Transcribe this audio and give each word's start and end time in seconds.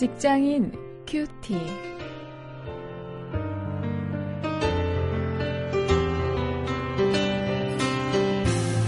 직장인 0.00 0.72
큐티. 1.06 1.58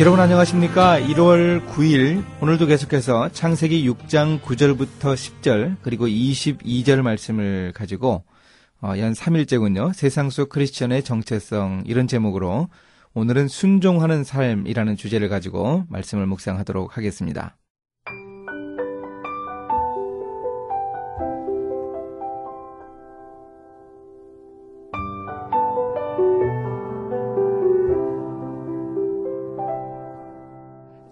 여러분 0.00 0.20
안녕하십니까? 0.20 0.98
1월 1.00 1.66
9일 1.66 2.24
오늘도 2.40 2.64
계속해서 2.64 3.28
창세기 3.28 3.86
6장 3.90 4.40
9절부터 4.40 5.12
10절 5.12 5.76
그리고 5.82 6.06
22절 6.06 7.02
말씀을 7.02 7.72
가지고 7.74 8.24
어, 8.80 8.94
연 8.96 9.12
3일째군요. 9.12 9.92
세상 9.92 10.30
속 10.30 10.48
크리스천의 10.48 11.02
정체성 11.02 11.82
이런 11.84 12.06
제목으로 12.06 12.70
오늘은 13.12 13.48
순종하는 13.48 14.24
삶이라는 14.24 14.96
주제를 14.96 15.28
가지고 15.28 15.84
말씀을 15.90 16.26
묵상하도록 16.26 16.96
하겠습니다. 16.96 17.54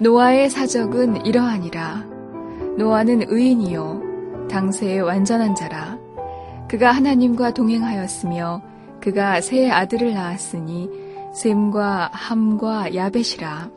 노아의 0.02 0.48
사적은 0.48 1.26
이러하니라. 1.26 2.06
노아는 2.78 3.24
의인이요. 3.28 4.48
당세의 4.48 5.02
완전한 5.02 5.54
자라. 5.54 5.98
그가 6.68 6.90
하나님과 6.90 7.52
동행하였으며 7.52 8.62
그가 9.02 9.42
세 9.42 9.70
아들을 9.70 10.14
낳았으니 10.14 10.88
셈과 11.34 12.12
함과 12.14 12.94
야벳이라. 12.94 13.70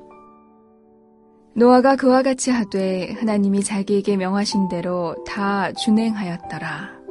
노아가 1.56 1.98
그와 1.98 2.24
같이 2.24 2.52
하되 2.52 3.16
하나님이 3.20 3.62
자기에게 3.62 4.16
명하신 4.16 4.70
대로 4.70 5.22
다 5.26 5.74
준행하였더라. 5.74 7.04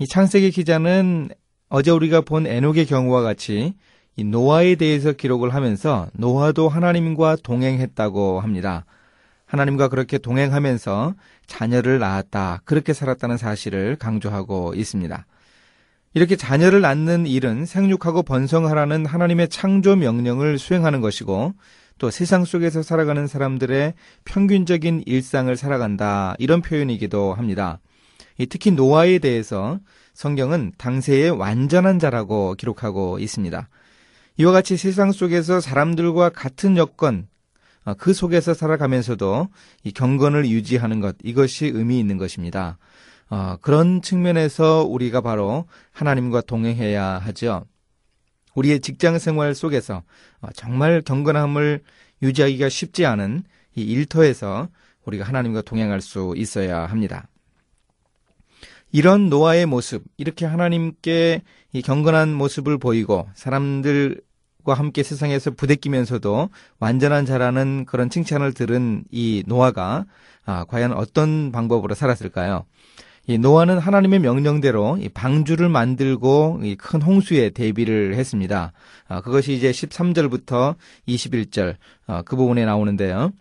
이 0.00 0.06
창세기 0.08 0.50
기자는 0.50 1.28
어제 1.68 1.90
우리가 1.90 2.22
본 2.22 2.46
에녹의 2.46 2.86
경우와 2.86 3.22
같이 3.22 3.74
이 4.16 4.24
노아에 4.24 4.74
대해서 4.74 5.12
기록을 5.12 5.54
하면서 5.54 6.08
노아도 6.14 6.68
하나님과 6.68 7.36
동행했다고 7.42 8.40
합니다. 8.40 8.84
하나님과 9.46 9.88
그렇게 9.88 10.18
동행하면서 10.18 11.14
자녀를 11.46 11.98
낳았다. 11.98 12.62
그렇게 12.64 12.92
살았다는 12.92 13.36
사실을 13.36 13.96
강조하고 13.96 14.74
있습니다. 14.74 15.26
이렇게 16.14 16.36
자녀를 16.36 16.80
낳는 16.80 17.26
일은 17.26 17.64
생육하고 17.64 18.22
번성하라는 18.22 19.06
하나님의 19.06 19.48
창조 19.48 19.94
명령을 19.94 20.58
수행하는 20.58 21.00
것이고 21.00 21.52
또 21.98 22.10
세상 22.10 22.44
속에서 22.44 22.82
살아가는 22.82 23.26
사람들의 23.26 23.94
평균적인 24.24 25.02
일상을 25.06 25.54
살아간다. 25.56 26.34
이런 26.38 26.62
표현이기도 26.62 27.34
합니다. 27.34 27.78
특히 28.48 28.70
노아에 28.70 29.18
대해서 29.18 29.80
성경은 30.18 30.72
당세의 30.78 31.30
완전한 31.30 32.00
자라고 32.00 32.56
기록하고 32.56 33.20
있습니다. 33.20 33.68
이와 34.38 34.50
같이 34.50 34.76
세상 34.76 35.12
속에서 35.12 35.60
사람들과 35.60 36.30
같은 36.30 36.76
여건, 36.76 37.28
어, 37.84 37.94
그 37.94 38.12
속에서 38.12 38.52
살아가면서도 38.52 39.46
이 39.84 39.92
경건을 39.92 40.48
유지하는 40.48 40.98
것, 40.98 41.14
이것이 41.22 41.66
의미 41.66 42.00
있는 42.00 42.18
것입니다. 42.18 42.78
어, 43.30 43.58
그런 43.60 44.02
측면에서 44.02 44.84
우리가 44.88 45.20
바로 45.20 45.66
하나님과 45.92 46.40
동행해야 46.40 47.18
하죠. 47.18 47.64
우리의 48.56 48.80
직장 48.80 49.20
생활 49.20 49.54
속에서 49.54 50.02
어, 50.40 50.48
정말 50.52 51.00
경건함을 51.00 51.80
유지하기가 52.22 52.68
쉽지 52.68 53.06
않은 53.06 53.44
이 53.76 53.82
일터에서 53.82 54.66
우리가 55.04 55.24
하나님과 55.24 55.62
동행할 55.62 56.00
수 56.00 56.34
있어야 56.36 56.86
합니다. 56.86 57.28
이런 58.92 59.28
노아의 59.28 59.66
모습, 59.66 60.04
이렇게 60.16 60.46
하나님께 60.46 61.42
이 61.72 61.82
경건한 61.82 62.32
모습을 62.34 62.78
보이고 62.78 63.28
사람들 63.34 64.20
과 64.64 64.74
함께 64.74 65.02
세상에서 65.02 65.52
부대끼면서도 65.52 66.50
완전한 66.78 67.24
자라는 67.24 67.86
그런 67.86 68.10
칭찬을 68.10 68.52
들은 68.52 69.04
이 69.10 69.42
노아가 69.46 70.04
아, 70.44 70.64
과연 70.64 70.92
어떤 70.92 71.52
방법으로 71.52 71.94
살았을까요? 71.94 72.66
이 73.26 73.38
노아는 73.38 73.78
하나님의 73.78 74.18
명령대로 74.18 74.98
이 75.00 75.08
방주를 75.08 75.68
만들고 75.70 76.60
이 76.64 76.76
큰 76.76 77.00
홍수에 77.00 77.50
대비를 77.50 78.14
했습니다. 78.16 78.72
아, 79.06 79.20
그것이 79.22 79.54
이제 79.54 79.70
13절부터 79.70 80.74
21절 81.06 81.76
아, 82.06 82.22
그 82.22 82.36
부분에 82.36 82.64
나오는데요. 82.66 83.32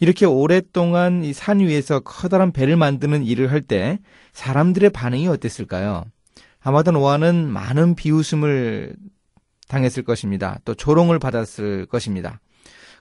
이렇게 0.00 0.26
오랫동안 0.26 1.24
이 1.24 1.32
산 1.32 1.60
위에서 1.60 2.00
커다란 2.00 2.52
배를 2.52 2.76
만드는 2.76 3.24
일을 3.24 3.50
할 3.50 3.62
때 3.62 3.98
사람들의 4.32 4.90
반응이 4.90 5.26
어땠을까요? 5.28 6.04
아마도 6.60 6.92
노아는 6.92 7.48
많은 7.48 7.94
비웃음을 7.94 8.94
당했을 9.68 10.02
것입니다. 10.02 10.58
또 10.64 10.74
조롱을 10.74 11.18
받았을 11.18 11.86
것입니다. 11.86 12.40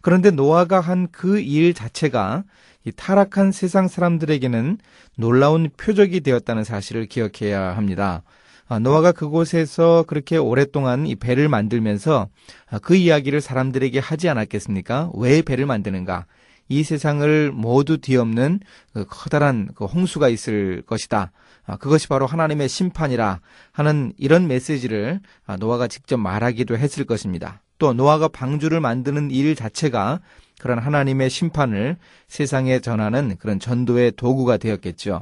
그런데 0.02 0.32
노아가 0.32 0.80
한 0.80 1.08
그 1.12 1.40
일 1.40 1.74
자체가 1.74 2.44
이 2.86 2.92
타락한 2.92 3.52
세상 3.52 3.88
사람들에게는 3.88 4.78
놀라운 5.18 5.70
표적이 5.78 6.22
되었다는 6.22 6.64
사실을 6.64 7.06
기억해야 7.08 7.76
합니다. 7.76 8.24
아, 8.70 8.80
노아가 8.80 9.12
그곳에서 9.12 10.04
그렇게 10.08 10.38
오랫동안 10.38 11.08
이 11.08 11.16
배를 11.16 11.48
만들면서 11.50 12.28
아, 12.70 12.80
그 12.80 12.96
이야기를 12.96 13.42
사람들에게 13.42 14.00
하지 14.00 14.30
않았겠습니까? 14.30 15.12
왜 15.16 15.42
배를 15.42 15.66
만드는가? 15.66 16.26
이 16.70 16.84
세상을 16.84 17.52
모두 17.52 17.98
뒤엎는 17.98 18.60
그 18.94 19.06
커다란 19.08 19.70
그 19.76 19.86
홍수가 19.86 20.30
있을 20.30 20.82
것이다. 20.86 21.32
아, 21.66 21.78
그것이 21.78 22.08
바로 22.08 22.26
하나님의 22.26 22.70
심판이라 22.70 23.40
하는 23.72 24.14
이런 24.18 24.48
메시지를 24.48 25.20
아, 25.46 25.58
노아가 25.58 25.88
직접 25.88 26.18
말하기도 26.18 26.78
했을 26.78 27.06
것입니다. 27.06 27.62
또 27.78 27.94
노아가 27.94 28.28
방주를 28.28 28.80
만드는 28.80 29.32
일 29.32 29.56
자체가 29.56 30.20
그런 30.60 30.80
하나님의 30.80 31.30
심판을 31.30 31.98
세상에 32.28 32.80
전하는 32.80 33.38
그런 33.38 33.60
전도의 33.60 34.14
도구가 34.16 34.58
되었겠죠. 34.58 35.22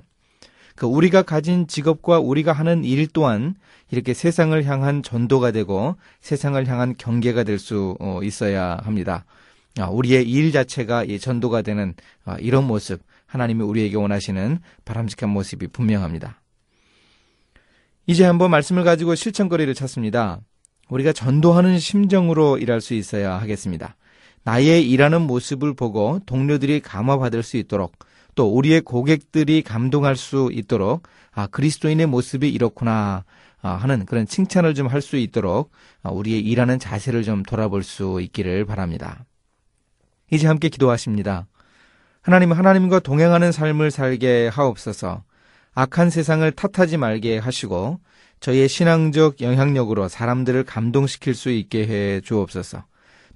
그 0.75 0.85
우리가 0.85 1.23
가진 1.23 1.67
직업과 1.67 2.19
우리가 2.19 2.51
하는 2.51 2.83
일 2.83 3.07
또한 3.07 3.55
이렇게 3.91 4.13
세상을 4.13 4.61
향한 4.65 5.03
전도가 5.03 5.51
되고 5.51 5.95
세상을 6.21 6.65
향한 6.67 6.95
경계가 6.97 7.43
될수 7.43 7.95
어, 7.99 8.19
있어야 8.23 8.77
합니다. 8.83 9.25
아, 9.79 9.87
우리의 9.89 10.29
일 10.29 10.51
자체가 10.51 11.03
이 11.03 11.19
전도가 11.19 11.61
되는 11.61 11.93
아, 12.23 12.37
이런 12.39 12.65
모습, 12.65 13.01
하나님이 13.25 13.63
우리에게 13.63 13.97
원하시는 13.97 14.59
바람직한 14.85 15.29
모습이 15.29 15.67
분명합니다. 15.67 16.41
이제 18.07 18.23
한번 18.23 18.51
말씀을 18.51 18.83
가지고 18.83 19.15
실천거리를 19.15 19.73
찾습니다. 19.73 20.39
우리가 20.89 21.11
전도하는 21.11 21.79
심정으로 21.79 22.57
일할 22.59 22.79
수 22.79 22.93
있어야 22.93 23.33
하겠습니다. 23.41 23.95
나의 24.43 24.87
일하는 24.89 25.23
모습을 25.23 25.73
보고 25.73 26.19
동료들이 26.27 26.79
감화받을 26.81 27.41
수 27.41 27.57
있도록 27.57 27.93
또 28.35 28.53
우리의 28.53 28.81
고객들이 28.81 29.63
감동할 29.63 30.15
수 30.15 30.51
있도록 30.53 31.07
아 31.31 31.47
그리스도인의 31.47 32.05
모습이 32.05 32.47
이렇구나 32.49 33.23
하는 33.61 34.05
그런 34.05 34.27
칭찬을 34.27 34.75
좀 34.75 34.87
할 34.87 35.01
수 35.01 35.17
있도록 35.17 35.71
우리의 36.03 36.41
일하는 36.41 36.77
자세를 36.77 37.23
좀 37.23 37.41
돌아볼 37.41 37.81
수 37.81 38.21
있기를 38.21 38.65
바랍니다. 38.65 39.25
이제 40.31 40.47
함께 40.47 40.69
기도하십니다. 40.69 41.47
하나님, 42.21 42.51
하나님과 42.51 42.99
동행하는 42.99 43.51
삶을 43.51 43.91
살게 43.91 44.47
하옵소서. 44.47 45.23
악한 45.75 46.09
세상을 46.09 46.49
탓하지 46.51 46.97
말게 46.97 47.37
하시고 47.37 47.99
저희의 48.39 48.67
신앙적 48.67 49.41
영향력으로 49.41 50.07
사람들을 50.07 50.63
감동시킬 50.63 51.35
수 51.35 51.49
있게 51.51 51.87
해 51.87 52.21
주옵소서. 52.21 52.85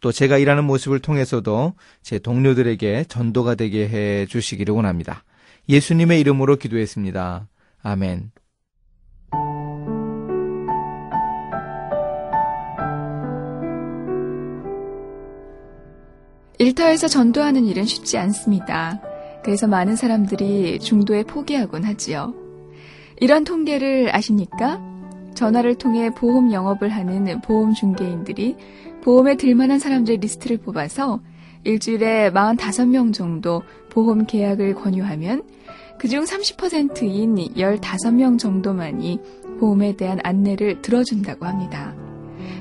또 0.01 0.11
제가 0.11 0.37
일하는 0.37 0.63
모습을 0.63 0.99
통해서도 0.99 1.73
제 2.01 2.19
동료들에게 2.19 3.05
전도가 3.05 3.55
되게 3.55 3.87
해 3.87 4.25
주시기를 4.25 4.73
원합니다. 4.73 5.23
예수님의 5.67 6.19
이름으로 6.21 6.55
기도했습니다. 6.55 7.47
아멘. 7.83 8.31
일터에서 16.59 17.07
전도하는 17.07 17.63
일은 17.65 17.85
쉽지 17.85 18.17
않습니다. 18.17 19.01
그래서 19.43 19.65
많은 19.65 19.95
사람들이 19.95 20.79
중도에 20.79 21.23
포기하곤 21.23 21.85
하지요. 21.85 22.33
이런 23.21 23.45
통계를 23.45 24.13
아십니까? 24.13 24.81
전화를 25.35 25.75
통해 25.75 26.09
보험 26.09 26.51
영업을 26.51 26.89
하는 26.89 27.39
보험 27.41 27.73
중개인들이 27.73 28.57
보험에 29.01 29.37
들만한 29.37 29.79
사람들의 29.79 30.17
리스트를 30.17 30.57
뽑아서 30.57 31.21
일주일에 31.63 32.29
45명 32.31 33.13
정도 33.13 33.63
보험 33.89 34.25
계약을 34.25 34.75
권유하면 34.75 35.43
그중 35.97 36.25
30%인 36.25 37.35
15명 37.55 38.37
정도만이 38.37 39.19
보험에 39.61 39.95
대한 39.95 40.19
안내를 40.23 40.81
들어준다고 40.81 41.45
합니다. 41.45 41.95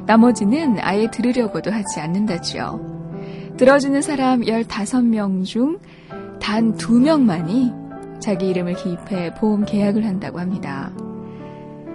나머지는 0.07 0.79
아예 0.81 1.11
들으려고도 1.11 1.73
하지 1.73 1.99
않는다지요. 1.99 2.98
들어주는 3.59 4.01
사람 4.03 4.41
15명 4.43 5.45
중 5.45 5.79
단 6.41 6.75
2명만이 6.77 8.21
자기 8.21 8.49
이름을 8.49 8.75
기입해 8.75 9.35
보험 9.35 9.65
계약을 9.65 10.07
한다고 10.07 10.41
합니다. 10.41 10.93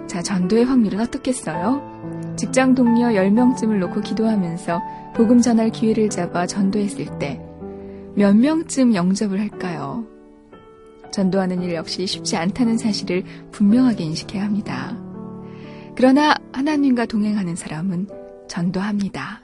자, 0.06 0.22
전도의 0.22 0.64
확률은 0.64 1.00
어떻겠어요? 1.00 2.34
직장 2.36 2.74
동료 2.74 3.08
10명쯤을 3.08 3.78
놓고 3.78 4.02
기도하면서 4.02 4.80
복음 5.16 5.40
전할 5.40 5.70
기회를 5.70 6.10
잡아 6.10 6.46
전도했을 6.46 7.18
때 7.18 7.40
몇 8.16 8.36
명쯤 8.36 8.94
영접을 8.94 9.40
할까요? 9.40 10.06
전도하는 11.12 11.62
일 11.62 11.74
역시 11.74 12.06
쉽지 12.06 12.36
않다는 12.36 12.78
사실을 12.78 13.24
분명하게 13.50 14.04
인식해야 14.04 14.44
합니다. 14.44 14.96
그러나 15.96 16.36
하나님과 16.52 17.06
동행하는 17.06 17.56
사람은 17.56 18.08
전도합니다. 18.46 19.43